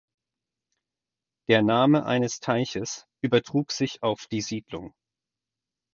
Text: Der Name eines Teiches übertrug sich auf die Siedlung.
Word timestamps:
Der 1.47 1.61
Name 1.61 2.07
eines 2.07 2.39
Teiches 2.39 3.05
übertrug 3.21 3.71
sich 3.71 4.01
auf 4.01 4.25
die 4.25 4.41
Siedlung. 4.41 4.95